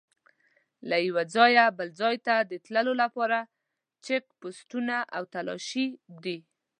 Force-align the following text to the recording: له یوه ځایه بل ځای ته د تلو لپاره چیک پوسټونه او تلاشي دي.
له 0.89 0.97
یوه 1.07 1.23
ځایه 1.35 1.65
بل 1.77 1.89
ځای 2.01 2.15
ته 2.25 2.35
د 2.51 2.53
تلو 2.65 2.93
لپاره 3.03 3.39
چیک 4.05 4.23
پوسټونه 4.39 4.95
او 5.15 5.23
تلاشي 5.33 5.87
دي. 6.23 6.37